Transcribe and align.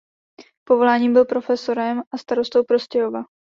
Povoláním 0.67 1.13
byl 1.13 1.25
profesorem 1.25 2.01
a 2.13 2.17
starostou 2.17 2.63
Prostějova. 2.63 3.23